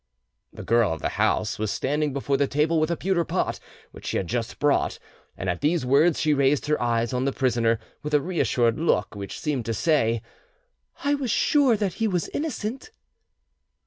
The 0.51 0.63
girl 0.63 0.93
of 0.93 1.03
the 1.03 1.09
house 1.21 1.59
was 1.59 1.69
standing 1.69 2.11
before 2.11 2.35
the 2.35 2.47
table 2.47 2.79
with 2.79 2.89
a 2.89 2.97
pewter 2.97 3.23
pot 3.23 3.59
which 3.91 4.07
she 4.07 4.17
had 4.17 4.25
just 4.25 4.57
brought, 4.57 4.97
and 5.37 5.47
at 5.47 5.61
these 5.61 5.85
words 5.85 6.19
she 6.19 6.33
raised 6.33 6.65
her 6.65 6.81
eyes 6.81 7.13
on 7.13 7.25
the 7.25 7.31
prisoner, 7.31 7.77
with 8.01 8.15
a 8.15 8.19
reassured 8.19 8.79
look 8.79 9.13
which 9.13 9.39
seemed 9.39 9.67
to 9.67 9.75
say, 9.75 10.23
"I 11.03 11.13
was 11.13 11.29
sure 11.29 11.77
that 11.77 11.93
he 12.01 12.07
was 12.07 12.29
innocent." 12.29 12.89